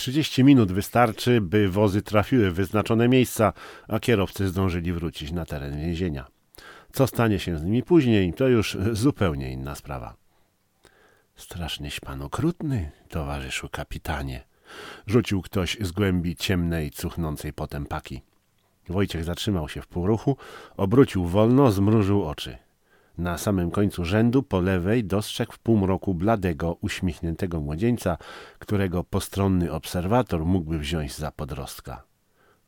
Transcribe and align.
30 0.00 0.44
minut 0.44 0.72
wystarczy, 0.72 1.40
by 1.40 1.68
wozy 1.68 2.02
trafiły 2.02 2.50
w 2.50 2.54
wyznaczone 2.54 3.08
miejsca, 3.08 3.52
a 3.88 4.00
kierowcy 4.00 4.48
zdążyli 4.48 4.92
wrócić 4.92 5.32
na 5.32 5.44
teren 5.44 5.80
więzienia. 5.80 6.26
Co 6.92 7.06
stanie 7.06 7.38
się 7.38 7.58
z 7.58 7.64
nimi 7.64 7.82
później, 7.82 8.32
to 8.32 8.48
już 8.48 8.76
zupełnie 8.92 9.52
inna 9.52 9.74
sprawa. 9.74 10.14
Strasznyś 11.36 12.00
pan 12.00 12.22
okrutny, 12.22 12.90
towarzyszu 13.08 13.68
kapitanie, 13.68 14.44
rzucił 15.06 15.42
ktoś 15.42 15.76
z 15.80 15.92
głębi 15.92 16.36
ciemnej, 16.36 16.90
cuchnącej 16.90 17.52
potem 17.52 17.86
paki. 17.86 18.22
Wojciech 18.88 19.24
zatrzymał 19.24 19.68
się 19.68 19.82
w 19.82 19.86
półruchu, 19.86 20.36
obrócił 20.76 21.24
wolno, 21.26 21.72
zmrużył 21.72 22.24
oczy. 22.24 22.58
Na 23.20 23.38
samym 23.38 23.70
końcu 23.70 24.04
rzędu 24.04 24.42
po 24.42 24.60
lewej 24.60 25.04
dostrzegł 25.04 25.52
w 25.52 25.58
półmroku 25.58 26.14
bladego, 26.14 26.76
uśmiechniętego 26.80 27.60
młodzieńca, 27.60 28.16
którego 28.58 29.04
postronny 29.04 29.72
obserwator 29.72 30.44
mógłby 30.44 30.78
wziąć 30.78 31.16
za 31.16 31.30
podrostka. 31.30 32.02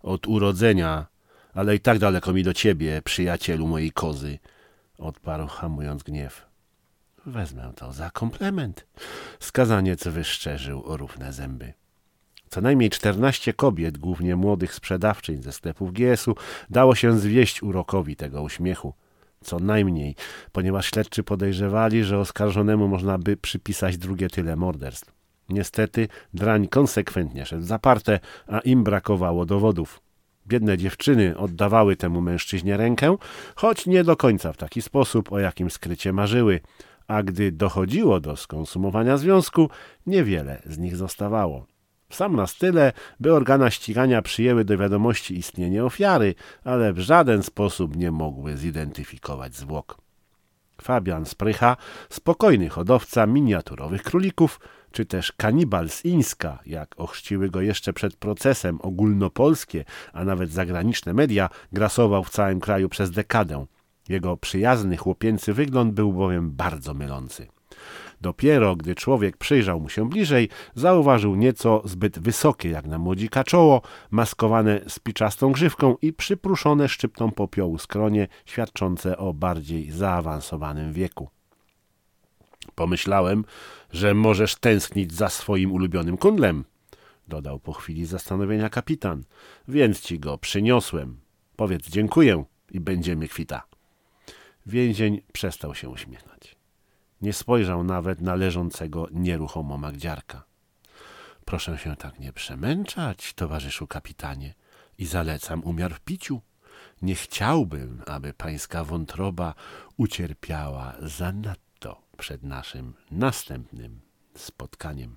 Od 0.00 0.28
urodzenia, 0.28 1.06
ale 1.54 1.74
i 1.74 1.80
tak 1.80 1.98
daleko 1.98 2.32
mi 2.32 2.42
do 2.42 2.52
ciebie, 2.54 3.02
przyjacielu 3.02 3.66
mojej 3.66 3.92
kozy, 3.92 4.38
odparł 4.98 5.46
hamując 5.46 6.02
gniew. 6.02 6.46
Wezmę 7.26 7.72
to 7.76 7.92
za 7.92 8.10
komplement. 8.10 8.86
Skazaniec 9.40 10.08
wyszczerzył 10.08 10.82
równe 10.86 11.32
zęby. 11.32 11.72
Co 12.50 12.60
najmniej 12.60 12.90
czternaście 12.90 13.52
kobiet, 13.52 13.98
głównie 13.98 14.36
młodych 14.36 14.74
sprzedawczyń 14.74 15.42
ze 15.42 15.52
sklepów 15.52 15.92
GS-u, 15.92 16.34
dało 16.70 16.94
się 16.94 17.18
zwieść 17.18 17.62
urokowi 17.62 18.16
tego 18.16 18.42
uśmiechu. 18.42 18.94
Co 19.42 19.58
najmniej, 19.58 20.14
ponieważ 20.52 20.90
śledczy 20.90 21.22
podejrzewali, 21.22 22.04
że 22.04 22.18
oskarżonemu 22.18 22.88
można 22.88 23.18
by 23.18 23.36
przypisać 23.36 23.98
drugie 23.98 24.28
tyle 24.28 24.56
morderstw. 24.56 25.12
Niestety 25.48 26.08
drań 26.34 26.68
konsekwentnie 26.68 27.46
szedł 27.46 27.62
zaparte, 27.62 28.20
a 28.46 28.58
im 28.58 28.84
brakowało 28.84 29.46
dowodów. 29.46 30.00
Biedne 30.46 30.78
dziewczyny 30.78 31.38
oddawały 31.38 31.96
temu 31.96 32.20
mężczyźnie 32.20 32.76
rękę, 32.76 33.16
choć 33.54 33.86
nie 33.86 34.04
do 34.04 34.16
końca 34.16 34.52
w 34.52 34.56
taki 34.56 34.82
sposób, 34.82 35.32
o 35.32 35.38
jakim 35.38 35.70
skrycie 35.70 36.12
marzyły, 36.12 36.60
a 37.08 37.22
gdy 37.22 37.52
dochodziło 37.52 38.20
do 38.20 38.36
skonsumowania 38.36 39.16
związku, 39.16 39.70
niewiele 40.06 40.62
z 40.66 40.78
nich 40.78 40.96
zostawało. 40.96 41.66
Sam 42.12 42.36
na 42.36 42.46
tyle, 42.46 42.92
by 43.20 43.34
organa 43.34 43.70
ścigania 43.70 44.22
przyjęły 44.22 44.64
do 44.64 44.78
wiadomości 44.78 45.38
istnienie 45.38 45.84
ofiary, 45.84 46.34
ale 46.64 46.92
w 46.92 46.98
żaden 46.98 47.42
sposób 47.42 47.96
nie 47.96 48.10
mogły 48.10 48.56
zidentyfikować 48.56 49.54
zwłok. 49.54 49.98
Fabian 50.82 51.26
Sprycha, 51.26 51.76
spokojny 52.10 52.68
hodowca 52.68 53.26
miniaturowych 53.26 54.02
królików, 54.02 54.60
czy 54.92 55.06
też 55.06 55.32
kanibal 55.32 55.88
z 55.88 56.04
Ińska, 56.04 56.58
jak 56.66 56.94
ochrzciły 56.96 57.50
go 57.50 57.60
jeszcze 57.60 57.92
przed 57.92 58.16
procesem 58.16 58.78
ogólnopolskie, 58.82 59.84
a 60.12 60.24
nawet 60.24 60.50
zagraniczne 60.50 61.14
media, 61.14 61.48
grasował 61.72 62.24
w 62.24 62.30
całym 62.30 62.60
kraju 62.60 62.88
przez 62.88 63.10
dekadę. 63.10 63.66
Jego 64.08 64.36
przyjazny 64.36 64.96
chłopięcy 64.96 65.52
wygląd 65.52 65.94
był 65.94 66.12
bowiem 66.12 66.50
bardzo 66.50 66.94
mylący. 66.94 67.46
Dopiero 68.22 68.76
gdy 68.76 68.94
człowiek 68.94 69.36
przyjrzał 69.36 69.80
mu 69.80 69.88
się 69.88 70.08
bliżej, 70.08 70.48
zauważył 70.74 71.36
nieco 71.36 71.82
zbyt 71.84 72.18
wysokie 72.18 72.68
jak 72.68 72.86
na 72.86 72.98
młodzika 72.98 73.44
czoło, 73.44 73.82
maskowane 74.10 74.80
spiczastą 74.88 75.52
grzywką 75.52 75.96
i 76.02 76.12
przypruszone 76.12 76.88
szczyptą 76.88 77.30
popiołu 77.30 77.78
skronie, 77.78 78.28
świadczące 78.46 79.18
o 79.18 79.34
bardziej 79.34 79.90
zaawansowanym 79.90 80.92
wieku. 80.92 81.28
Pomyślałem, 82.74 83.44
że 83.92 84.14
możesz 84.14 84.56
tęsknić 84.56 85.12
za 85.12 85.28
swoim 85.28 85.72
ulubionym 85.72 86.16
kundlem, 86.16 86.64
dodał 87.28 87.60
po 87.60 87.72
chwili 87.72 88.06
zastanowienia 88.06 88.70
kapitan, 88.70 89.24
więc 89.68 90.00
ci 90.00 90.18
go 90.20 90.38
przyniosłem. 90.38 91.20
Powiedz 91.56 91.88
dziękuję 91.88 92.44
i 92.70 92.80
będziemy 92.80 93.28
kwita. 93.28 93.62
Więzień 94.66 95.20
przestał 95.32 95.74
się 95.74 95.88
uśmiechać. 95.88 96.61
Nie 97.22 97.32
spojrzał 97.32 97.84
nawet 97.84 98.20
na 98.20 98.34
leżącego 98.34 99.08
nieruchomo 99.10 99.78
Magdziarka. 99.78 100.44
Proszę 101.44 101.78
się 101.78 101.96
tak 101.96 102.18
nie 102.18 102.32
przemęczać, 102.32 103.34
towarzyszu 103.34 103.86
kapitanie, 103.86 104.54
i 104.98 105.06
zalecam 105.06 105.64
umiar 105.64 105.94
w 105.94 106.00
piciu. 106.00 106.40
Nie 107.02 107.14
chciałbym, 107.14 108.02
aby 108.06 108.32
pańska 108.32 108.84
wątroba 108.84 109.54
ucierpiała 109.96 110.94
zanadto 111.02 112.02
przed 112.18 112.42
naszym 112.42 112.94
następnym 113.10 114.00
spotkaniem. 114.36 115.16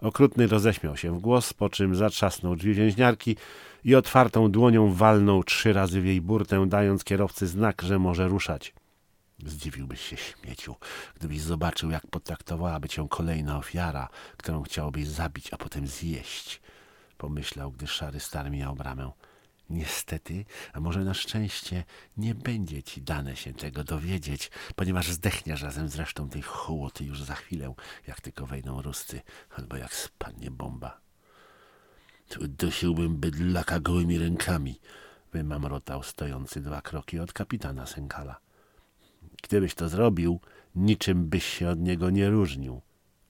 Okrutny 0.00 0.46
roześmiał 0.46 0.96
się 0.96 1.18
w 1.18 1.20
głos, 1.20 1.52
po 1.52 1.68
czym 1.68 1.94
zatrzasnął 1.94 2.56
drzwi 2.56 2.74
więźniarki 2.74 3.36
i 3.84 3.94
otwartą 3.94 4.50
dłonią 4.50 4.94
walnął 4.94 5.44
trzy 5.44 5.72
razy 5.72 6.00
w 6.00 6.06
jej 6.06 6.20
burtę, 6.20 6.66
dając 6.66 7.04
kierowcy 7.04 7.46
znak, 7.46 7.82
że 7.82 7.98
może 7.98 8.28
ruszać. 8.28 8.74
Zdziwiłbyś 9.46 10.00
się 10.00 10.16
śmieciu, 10.16 10.76
gdybyś 11.14 11.40
zobaczył, 11.40 11.90
jak 11.90 12.06
potraktowałaby 12.06 12.88
cię 12.88 13.06
kolejna 13.10 13.58
ofiara, 13.58 14.08
którą 14.36 14.62
chciałbyś 14.62 15.08
zabić, 15.08 15.52
a 15.52 15.56
potem 15.56 15.86
zjeść. 15.86 16.60
Pomyślał, 17.18 17.72
gdy 17.72 17.86
szary 17.86 18.20
star 18.20 18.50
mijał 18.50 18.74
bramę. 18.74 19.12
Niestety, 19.70 20.44
a 20.72 20.80
może 20.80 21.04
na 21.04 21.14
szczęście, 21.14 21.84
nie 22.16 22.34
będzie 22.34 22.82
ci 22.82 23.02
dane 23.02 23.36
się 23.36 23.52
tego 23.54 23.84
dowiedzieć, 23.84 24.50
ponieważ 24.76 25.10
zdechniesz 25.10 25.62
razem 25.62 25.88
z 25.88 25.96
resztą 25.96 26.28
tej 26.28 26.42
hołoty 26.42 27.04
już 27.04 27.22
za 27.22 27.34
chwilę, 27.34 27.74
jak 28.06 28.20
tylko 28.20 28.46
wejdą 28.46 28.82
ruscy, 28.82 29.20
albo 29.56 29.76
jak 29.76 29.94
spadnie 29.94 30.50
bomba. 30.50 31.00
Tu 32.28 32.48
dusiłbym 32.48 33.16
bydlaka 33.16 33.80
gołymi 33.80 34.18
rękami, 34.18 34.80
wymamrotał 35.32 36.02
stojący 36.02 36.60
dwa 36.60 36.82
kroki 36.82 37.18
od 37.18 37.32
kapitana 37.32 37.86
Senkala. 37.86 38.47
Gdybyś 39.42 39.74
to 39.74 39.88
zrobił, 39.88 40.40
niczym 40.74 41.28
byś 41.28 41.44
się 41.44 41.68
od 41.68 41.78
niego 41.78 42.10
nie 42.10 42.30
różnił, 42.30 42.80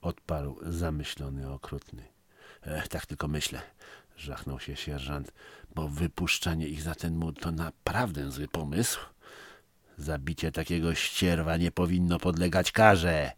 odparł 0.01 0.57
zamyślony 0.61 1.51
okrutny. 1.51 2.03
Ech, 2.61 2.87
tak 2.87 3.05
tylko 3.05 3.27
myślę, 3.27 3.61
żachnął 4.17 4.59
się 4.59 4.75
sierżant, 4.75 5.33
bo 5.75 5.87
wypuszczanie 5.87 6.67
ich 6.67 6.81
za 6.81 6.95
ten 6.95 7.15
mur 7.15 7.33
to 7.33 7.51
naprawdę 7.51 8.31
zły 8.31 8.47
pomysł. 8.47 8.99
Zabicie 9.97 10.51
takiego 10.51 10.95
ścierwa 10.95 11.57
nie 11.57 11.71
powinno 11.71 12.19
podlegać 12.19 12.71
karze, 12.71 13.31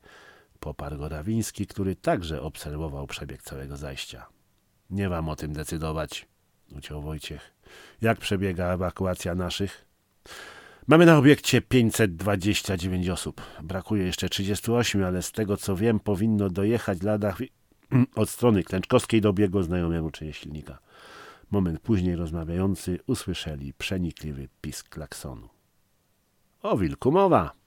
poparł 0.60 0.98
go 0.98 1.10
Rawiński, 1.10 1.68
który 1.68 1.96
także 1.96 2.42
obserwował 2.42 3.08
przebieg 3.08 3.44
całego 3.44 3.78
zajścia. 3.78 4.28
Nie 4.90 5.10
wam 5.10 5.30
o 5.30 5.36
tym 5.36 5.54
decydować, 5.54 6.28
uciął 6.72 7.02
Wojciech. 7.02 7.52
Jak 8.02 8.20
przebiega 8.20 8.74
ewakuacja 8.74 9.36
naszych? 9.36 9.86
Mamy 10.88 11.06
na 11.06 11.18
obiekcie 11.18 11.62
529 11.62 13.10
osób. 13.10 13.42
Brakuje 13.64 14.04
jeszcze 14.04 14.30
38, 14.30 15.04
ale 15.04 15.22
z 15.22 15.32
tego 15.32 15.58
co 15.58 15.76
wiem, 15.76 16.00
powinno 16.00 16.50
dojechać 16.50 17.02
lada 17.02 17.36
od 18.16 18.30
strony 18.30 18.64
klęczkowskiej 18.64 19.22
do 19.22 19.34
biegu 19.34 19.64
znajomego 19.64 20.12
czyjeś 20.12 20.38
silnika. 20.38 20.80
Moment 21.52 21.80
później 21.80 22.16
rozmawiający 22.16 23.00
usłyszeli 23.08 23.74
przenikliwy 23.74 24.48
pisk 24.62 24.90
klaksonu. 24.90 25.50
O 26.62 26.78
wilku 26.78 27.12
mowa! 27.12 27.61